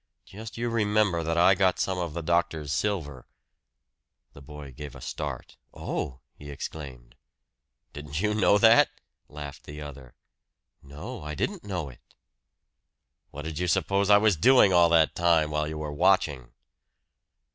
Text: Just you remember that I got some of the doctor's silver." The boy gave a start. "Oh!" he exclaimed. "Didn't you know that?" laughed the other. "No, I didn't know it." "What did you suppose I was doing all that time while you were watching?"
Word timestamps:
Just 0.25 0.57
you 0.57 0.67
remember 0.71 1.21
that 1.21 1.37
I 1.37 1.53
got 1.53 1.77
some 1.77 1.99
of 1.99 2.15
the 2.15 2.23
doctor's 2.23 2.73
silver." 2.73 3.27
The 4.33 4.41
boy 4.41 4.71
gave 4.71 4.95
a 4.95 4.99
start. 4.99 5.57
"Oh!" 5.75 6.21
he 6.33 6.49
exclaimed. 6.49 7.15
"Didn't 7.93 8.19
you 8.19 8.33
know 8.33 8.57
that?" 8.57 8.89
laughed 9.29 9.65
the 9.65 9.79
other. 9.79 10.15
"No, 10.81 11.21
I 11.21 11.35
didn't 11.35 11.63
know 11.63 11.89
it." 11.89 11.99
"What 13.29 13.43
did 13.43 13.59
you 13.59 13.67
suppose 13.67 14.09
I 14.09 14.17
was 14.17 14.35
doing 14.35 14.73
all 14.73 14.89
that 14.89 15.13
time 15.13 15.51
while 15.51 15.67
you 15.67 15.77
were 15.77 15.93
watching?" 15.93 16.51